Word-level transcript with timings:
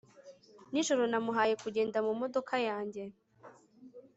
nijoro 0.71 1.03
namuhaye 1.11 1.53
kugenda 1.63 1.97
mumodoka 2.05 2.55
yanjye 2.67 3.03